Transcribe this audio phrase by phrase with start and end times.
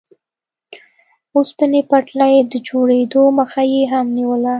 [1.35, 4.49] اوسپنې پټلۍ د جوړېدو مخه یې هم نیوله.